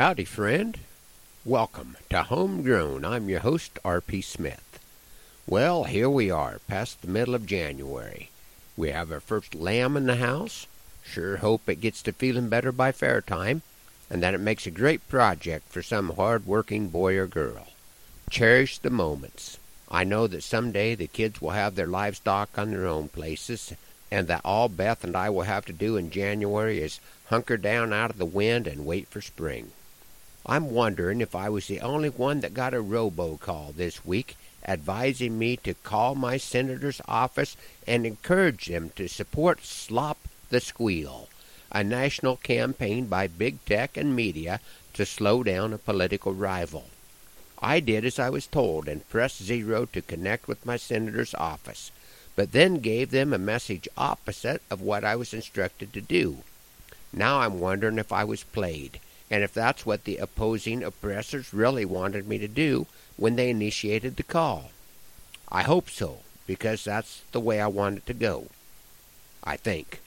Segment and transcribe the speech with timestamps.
[0.00, 0.78] Howdy, friend.
[1.44, 3.04] Welcome to Homegrown.
[3.04, 4.22] I'm your host, R.P.
[4.22, 4.80] Smith.
[5.46, 8.30] Well, here we are, past the middle of January.
[8.78, 10.66] We have our first lamb in the house.
[11.04, 13.60] Sure hope it gets to feeling better by fair time,
[14.08, 17.66] and that it makes a great project for some hard-working boy or girl.
[18.30, 19.58] Cherish the moments.
[19.90, 23.74] I know that some day the kids will have their livestock on their own places,
[24.10, 27.92] and that all Beth and I will have to do in January is hunker down
[27.92, 29.72] out of the wind and wait for spring.
[30.46, 34.36] I'm wondering if I was the only one that got a robocall this week
[34.66, 41.28] advising me to call my senator's office and encourage them to support Slop the Squeal,
[41.70, 44.60] a national campaign by big tech and media
[44.94, 46.86] to slow down a political rival.
[47.62, 51.90] I did as I was told and pressed zero to connect with my senator's office,
[52.34, 56.38] but then gave them a message opposite of what I was instructed to do.
[57.12, 58.98] Now I'm wondering if I was played,
[59.30, 64.16] and if that's what the opposing oppressors really wanted me to do when they initiated
[64.16, 64.70] the call.
[65.50, 68.46] I hope so, because that's the way I want it to go.
[69.44, 70.00] I think.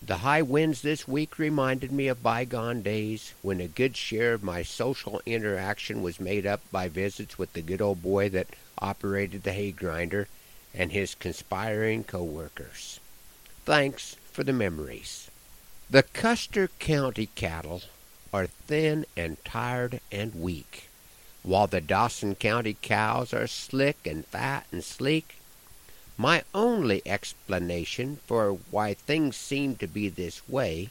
[0.00, 4.44] The high winds this week reminded me of bygone days when a good share of
[4.44, 8.48] my social interaction was made up by visits with the good old boy that
[8.78, 10.28] operated the hay grinder
[10.72, 13.00] and his conspiring co-workers.
[13.64, 15.30] Thanks for the memories.
[15.90, 17.82] The Custer County cattle
[18.32, 20.88] are thin and tired and weak,
[21.42, 25.36] while the Dawson County cows are slick and fat and sleek.
[26.16, 30.90] My only explanation for why things seem to be this way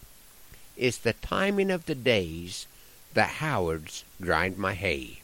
[0.78, 2.68] is the timing of the days
[3.14, 5.22] the Howards grind my hay.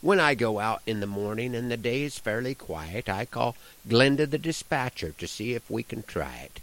[0.00, 3.56] When I go out in the morning and the day is fairly quiet, I call
[3.86, 6.60] Glenda the dispatcher to see if we can try it.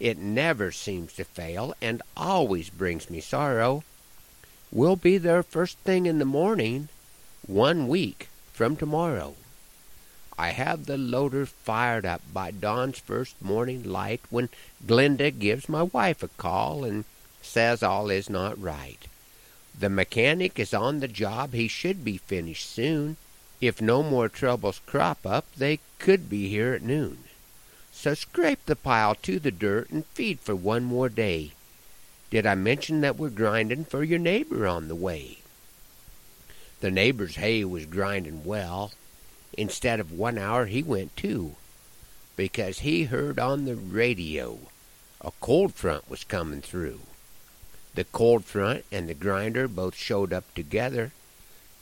[0.00, 3.82] It never seems to fail and always brings me sorrow.
[4.70, 6.88] We'll be there first thing in the morning,
[7.46, 9.34] one week from tomorrow.
[10.38, 14.50] I have the loader fired up by dawn's first morning light when
[14.86, 17.04] Glinda gives my wife a call and
[17.42, 19.04] says all is not right.
[19.76, 21.54] The mechanic is on the job.
[21.54, 23.16] He should be finished soon.
[23.60, 27.24] If no more troubles crop up, they could be here at noon.
[28.00, 31.50] So scrape the pile to the dirt and feed for one more day.
[32.30, 35.38] Did I mention that we're grinding for your neighbor on the way?
[36.78, 38.92] The neighbor's hay was grinding well.
[39.54, 41.56] Instead of one hour, he went two,
[42.36, 44.60] because he heard on the radio
[45.20, 47.00] a cold front was coming through.
[47.96, 51.10] The cold front and the grinder both showed up together.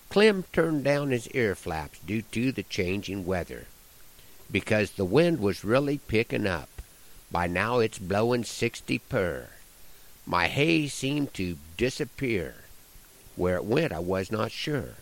[0.09, 3.67] Clem turned down his ear flaps due to the changing weather
[4.51, 6.69] because the wind was really picking up.
[7.31, 9.49] By now it's blowing sixty per.
[10.25, 12.55] My hay seemed to disappear.
[13.37, 14.95] Where it went I was not sure.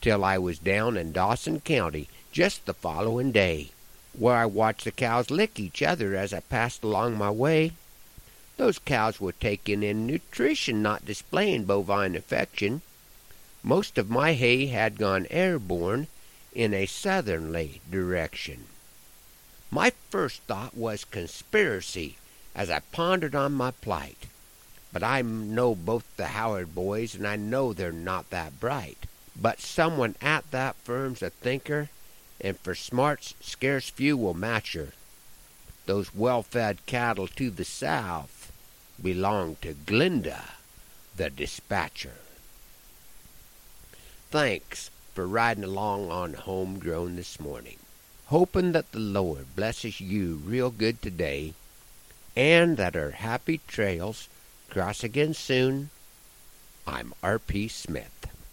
[0.00, 3.70] Till I was down in Dawson County just the following day,
[4.12, 7.72] where I watched the cows lick each other as I passed along my way.
[8.56, 12.82] Those cows were taking in nutrition, not displaying bovine affection.
[13.62, 16.06] Most of my hay had gone airborne,
[16.56, 18.64] in a southerly direction.
[19.70, 22.16] My first thought was conspiracy
[22.54, 24.24] as I pondered on my plight.
[24.90, 29.04] But I know both the Howard boys, and I know they're not that bright.
[29.38, 31.90] But someone at that firm's a thinker,
[32.40, 34.92] and for smarts scarce few will match her.
[35.84, 38.50] Those well-fed cattle to the south
[39.00, 40.42] belong to Glinda,
[41.14, 42.14] the dispatcher.
[44.30, 47.78] Thanks for riding along on Homegrown this morning.
[48.26, 51.54] Hoping that the Lord blesses you real good today
[52.36, 54.28] and that our happy trails
[54.68, 55.88] cross again soon.
[56.86, 57.68] I'm R.P.
[57.68, 58.15] Smith.